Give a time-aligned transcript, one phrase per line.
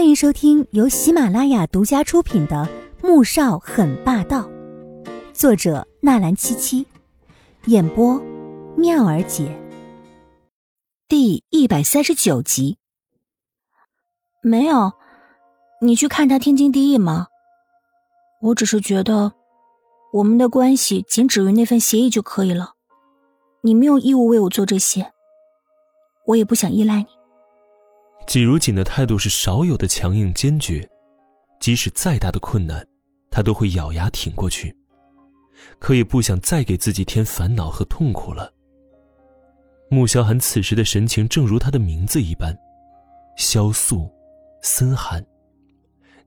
[0.00, 2.66] 欢迎收听由喜马拉雅独家出品的
[3.06, 4.48] 《穆少很霸道》，
[5.34, 6.86] 作者纳兰七七，
[7.66, 8.18] 演播
[8.78, 9.54] 妙儿姐。
[11.06, 12.78] 第一百三十九集。
[14.40, 14.90] 没有，
[15.82, 17.26] 你去看他天经地义吗？
[18.40, 19.34] 我只是觉得，
[20.14, 22.72] 我们的关系仅止于那份协议就可以了。
[23.60, 25.12] 你没有义务为我做这些，
[26.24, 27.19] 我也不想依赖你。
[28.30, 30.88] 季如锦的态度是少有的强硬坚决，
[31.58, 32.86] 即使再大的困难，
[33.28, 34.72] 他都会咬牙挺过去。
[35.80, 38.54] 可也不想再给自己添烦恼和痛苦了。
[39.90, 42.56] 穆萧寒此时的神情正如他的名字一般，
[43.36, 44.08] 萧肃、
[44.62, 45.20] 森寒。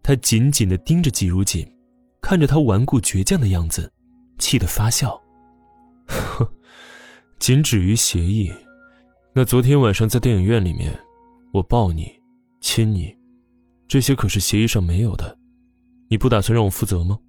[0.01, 1.65] 他紧紧的盯着季如锦，
[2.21, 3.89] 看着他顽固倔强的样子，
[4.39, 5.17] 气得发笑。
[6.07, 6.53] 呵，
[7.39, 8.51] 仅止于协议。
[9.31, 10.93] 那昨天晚上在电影院里面。
[11.53, 12.11] 我抱你，
[12.61, 13.15] 亲你，
[13.87, 15.37] 这些可是协议上没有的，
[16.09, 17.19] 你不打算让我负责吗？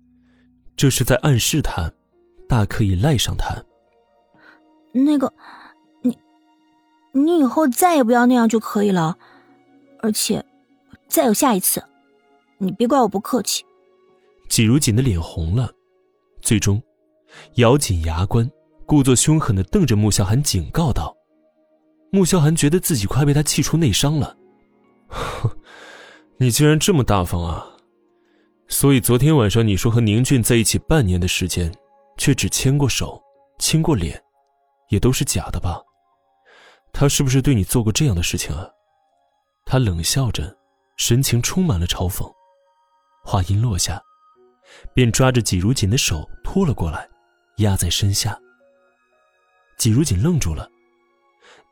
[0.75, 1.93] 这是在暗示他，
[2.49, 3.63] 大可以赖上他。
[4.93, 5.31] 那个，
[6.01, 6.17] 你，
[7.13, 9.19] 你以后再也不要那样就可以了，
[10.01, 10.43] 而且，
[11.07, 11.85] 再有下一次，
[12.57, 13.63] 你别怪我不客气。
[14.49, 15.71] 季如锦的脸红了，
[16.41, 16.83] 最终，
[17.57, 18.51] 咬紧牙关，
[18.87, 21.15] 故作凶狠的瞪着穆萧寒，警告道。
[22.15, 24.37] 穆萧寒觉得自己快被他气出内伤了，
[26.39, 27.67] 你竟然这么大方啊！
[28.69, 31.75] 所以昨天晚上你说和宁俊在一起半年的时间，
[32.17, 33.21] 却只牵过手、
[33.59, 34.23] 亲过脸，
[34.91, 35.83] 也都是假的吧？
[36.93, 38.65] 他是不是对你做过这样的事情啊？
[39.67, 40.57] 他冷笑着，
[40.97, 42.33] 神情充满了嘲讽。
[43.25, 44.01] 话音落下，
[44.95, 47.09] 便抓着季如锦的手拖了过来，
[47.57, 48.39] 压在身下。
[49.77, 50.71] 季如锦愣住了。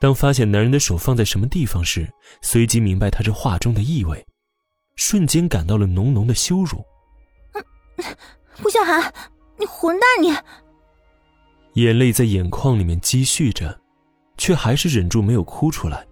[0.03, 4.27] 当发现男人的手放在什么地方时，随即明白他这话中的意味，
[4.97, 6.85] 瞬间感到了浓浓的羞辱。
[8.61, 9.01] 顾小寒，
[9.57, 10.09] 你混蛋！
[10.25, 13.81] 你眼泪在眼眶里面积蓄着，
[14.37, 16.05] 却还是忍住没有哭出来，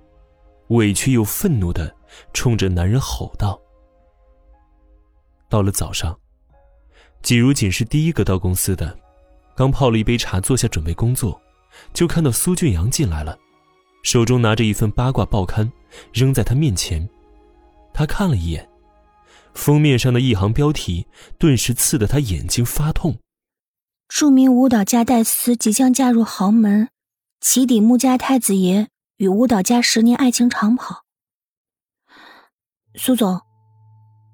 [0.69, 1.93] 委屈又愤怒的
[2.33, 3.61] 冲着男人吼道。
[5.49, 6.17] 到了早上，
[7.23, 8.97] 季如锦是第一个到公司的，
[9.57, 11.43] 刚泡了一杯茶，坐下准备工作，
[11.93, 13.37] 就看到苏俊阳进来了。
[14.03, 15.71] 手中拿着一份八卦报刊，
[16.13, 17.09] 扔在他面前。
[17.93, 18.69] 他看了一眼，
[19.55, 21.07] 封面上的一行标题
[21.39, 23.19] 顿时刺得他眼睛发痛。
[24.09, 26.89] 著名舞蹈家戴斯即将嫁入豪门，
[27.41, 28.89] 启底穆家太子爷
[29.19, 31.05] 与舞蹈家十年爱情长跑。
[32.97, 33.41] 苏总，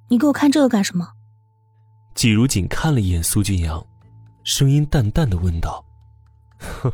[0.09, 1.09] 你给我看这个干什么？
[2.15, 3.85] 季如锦看了一眼苏俊阳，
[4.45, 5.85] 声音淡淡的问道
[6.59, 6.91] ：“哼，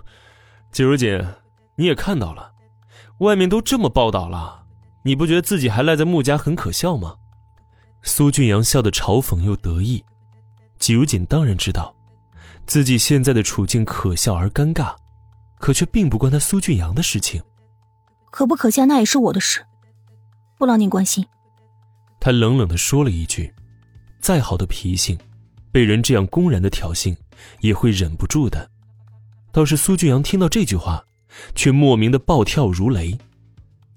[0.72, 1.24] 季如锦，
[1.76, 2.51] 你也看到了。”
[3.22, 4.64] 外面都这么报道了，
[5.04, 7.14] 你不觉得自己还赖在穆家很可笑吗？
[8.02, 10.04] 苏俊阳笑得嘲讽又得意。
[10.80, 11.94] 季如锦当然知道，
[12.66, 14.96] 自己现在的处境可笑而尴尬，
[15.60, 17.40] 可却并不关他苏俊阳的事情。
[18.32, 19.64] 可不可笑那也是我的事，
[20.58, 21.24] 不劳您关心。
[22.18, 23.54] 他冷冷的说了一句
[24.20, 25.16] ：“再好的脾性，
[25.70, 27.16] 被人这样公然的挑衅，
[27.60, 28.68] 也会忍不住的。”
[29.52, 31.04] 倒是苏俊阳听到这句话。
[31.54, 33.18] 却莫名的暴跳如雷，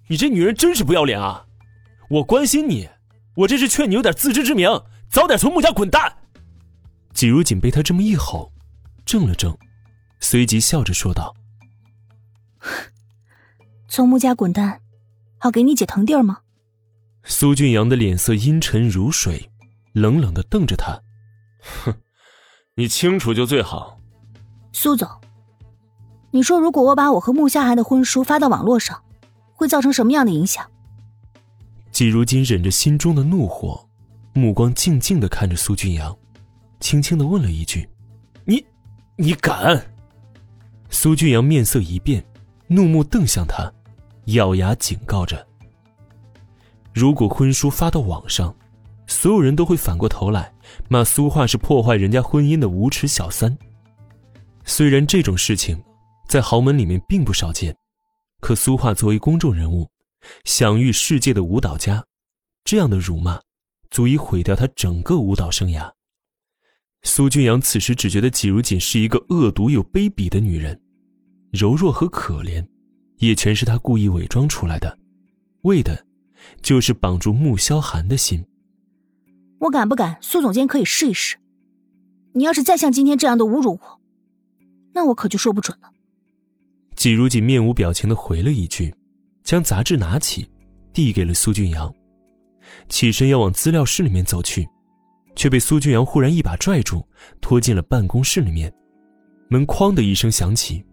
[0.07, 1.45] 你这女人真是不要脸啊！
[2.09, 2.87] 我关心你，
[3.35, 4.69] 我这是劝你有点自知之明，
[5.09, 6.17] 早点从穆家滚蛋。
[7.13, 8.51] 季如锦被他这么一吼，
[9.05, 9.57] 怔了怔，
[10.19, 11.35] 随即笑着说道
[13.87, 14.81] ：“从穆家滚蛋，
[15.39, 16.39] 好给你姐腾地儿吗？”
[17.23, 19.49] 苏俊阳的脸色阴沉如水，
[19.93, 21.01] 冷冷的瞪着他
[21.83, 21.95] ：“哼，
[22.75, 23.99] 你清楚就最好。”
[24.71, 25.09] 苏总。
[26.35, 29.01] 你说，如果我把我和穆夏寒的婚书发到网络上，
[29.53, 30.69] 会造成什么样的影响？
[31.93, 33.87] 季如今忍着心中的怒火，
[34.33, 36.13] 目光静静的看着苏俊阳，
[36.81, 37.87] 轻轻的问了一句
[38.43, 38.61] ：“你，
[39.15, 39.81] 你敢？”
[40.91, 42.21] 苏俊阳面色一变，
[42.67, 43.71] 怒目瞪向他，
[44.25, 45.47] 咬牙警告着
[46.93, 48.53] ：“如果婚书发到网上，
[49.07, 50.53] 所有人都会反过头来
[50.89, 53.57] 骂苏画是破坏人家婚姻的无耻小三。
[54.65, 55.81] 虽然这种事情……”
[56.27, 57.75] 在豪门里面并不少见，
[58.41, 59.89] 可苏画作为公众人物，
[60.43, 62.05] 享誉世界的舞蹈家，
[62.63, 63.39] 这样的辱骂，
[63.91, 65.91] 足以毁掉他整个舞蹈生涯。
[67.03, 70.81] 苏俊阳此时只觉得季如锦是一个恶毒又卑鄙的女人，
[71.51, 72.67] 柔弱和可怜，
[73.17, 74.97] 也全是他故意伪装出来的，
[75.61, 76.05] 为的，
[76.63, 78.43] 就是绑住穆萧寒的心。
[79.59, 80.17] 我敢不敢？
[80.21, 81.37] 苏总监可以试一试。
[82.33, 84.01] 你要是再像今天这样的侮辱我，
[84.93, 85.91] 那我可就说不准了。
[86.95, 88.93] 季如锦面无表情的回了一句，
[89.43, 90.49] 将杂志拿起，
[90.93, 91.93] 递给了苏俊阳。
[92.89, 94.67] 起身要往资料室里面走去，
[95.35, 97.05] 却被苏俊阳忽然一把拽住，
[97.41, 98.73] 拖进了办公室里面。
[99.49, 100.83] 门哐的一声响起，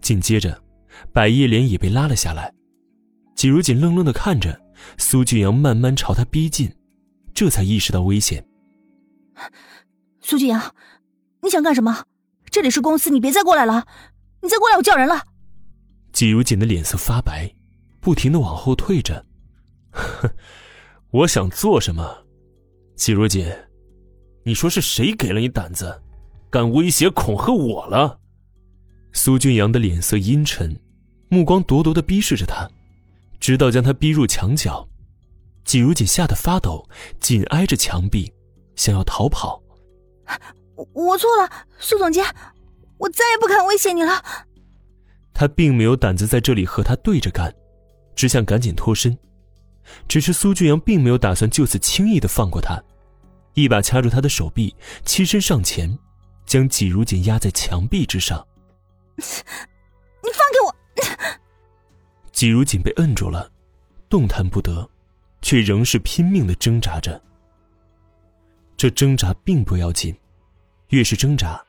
[0.00, 0.58] 紧接着，
[1.12, 2.52] 百叶帘也被拉了下来。
[3.34, 4.58] 季如锦愣愣的看着
[4.96, 6.72] 苏俊阳慢慢朝他逼近，
[7.34, 8.44] 这才意识到危险。
[10.20, 10.74] 苏俊阳，
[11.42, 12.04] 你想干什么？
[12.50, 13.86] 这里是公司，你别再过来了！
[14.40, 15.22] 你再过来，我叫人了。
[16.18, 17.48] 季如锦的脸色发白，
[18.00, 19.24] 不停的往后退着。
[21.12, 22.26] 我想做什么？
[22.96, 23.48] 季如锦，
[24.42, 26.02] 你说是谁给了你胆子，
[26.50, 28.18] 敢威胁恐吓我了？
[29.12, 30.76] 苏俊阳的脸色阴沉，
[31.28, 32.68] 目光咄咄的逼视着他，
[33.38, 34.88] 直到将他逼入墙角。
[35.64, 36.84] 季如锦吓得发抖，
[37.20, 38.32] 紧挨着墙壁，
[38.74, 39.62] 想要逃跑。
[40.74, 41.48] 我我错了，
[41.78, 42.24] 苏总监，
[42.96, 44.20] 我再也不敢威胁你了。
[45.38, 47.54] 他并没有胆子在这里和他对着干，
[48.16, 49.16] 只想赶紧脱身。
[50.08, 52.76] 只是苏俊阳并没有打算就此轻易的放过他，
[53.54, 54.74] 一把掐住他的手臂，
[55.04, 55.96] 欺身上前，
[56.44, 58.44] 将季如锦压在墙壁之上。
[59.16, 60.74] 你放开我！
[62.32, 63.48] 季如锦被摁住了，
[64.08, 64.90] 动弹不得，
[65.40, 67.22] 却仍是拼命的挣扎着。
[68.76, 70.12] 这挣扎并不要紧，
[70.88, 71.64] 越是挣扎，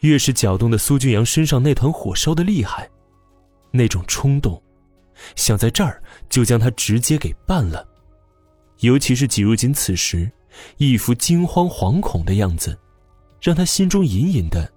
[0.00, 2.88] 越是搅动的苏俊阳身上那团火烧的厉害，
[3.72, 4.62] 那种冲动。
[5.36, 7.86] 想在这儿就将他直接给办了，
[8.80, 10.30] 尤其是季如锦此时
[10.76, 12.78] 一副惊慌惶恐的样子，
[13.40, 14.72] 让他心中隐隐的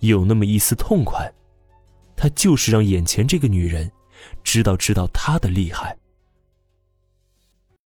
[0.00, 1.30] 有那么一丝痛快。
[2.16, 3.90] 他就是让眼前这个女人
[4.42, 5.96] 知道知道他的厉害。